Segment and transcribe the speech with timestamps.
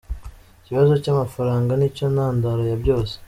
[0.61, 3.13] Ikibazo cy’amafaranga nicyo ntandaro ya byose.